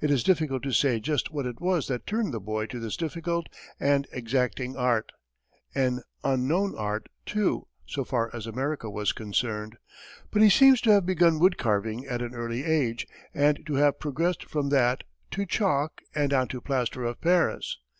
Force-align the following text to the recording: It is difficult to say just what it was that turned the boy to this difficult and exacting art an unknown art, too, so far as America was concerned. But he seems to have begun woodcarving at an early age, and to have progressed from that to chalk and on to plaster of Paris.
It 0.00 0.10
is 0.10 0.24
difficult 0.24 0.64
to 0.64 0.72
say 0.72 0.98
just 0.98 1.30
what 1.30 1.46
it 1.46 1.60
was 1.60 1.86
that 1.86 2.04
turned 2.04 2.34
the 2.34 2.40
boy 2.40 2.66
to 2.66 2.80
this 2.80 2.96
difficult 2.96 3.46
and 3.78 4.08
exacting 4.10 4.76
art 4.76 5.12
an 5.72 6.02
unknown 6.24 6.74
art, 6.76 7.08
too, 7.24 7.68
so 7.86 8.04
far 8.04 8.28
as 8.34 8.44
America 8.48 8.90
was 8.90 9.12
concerned. 9.12 9.76
But 10.32 10.42
he 10.42 10.50
seems 10.50 10.80
to 10.80 10.90
have 10.90 11.06
begun 11.06 11.38
woodcarving 11.38 12.10
at 12.10 12.22
an 12.22 12.34
early 12.34 12.64
age, 12.64 13.06
and 13.32 13.64
to 13.66 13.74
have 13.76 14.00
progressed 14.00 14.42
from 14.46 14.70
that 14.70 15.04
to 15.30 15.46
chalk 15.46 16.00
and 16.12 16.32
on 16.32 16.48
to 16.48 16.60
plaster 16.60 17.04
of 17.04 17.20
Paris. 17.20 17.78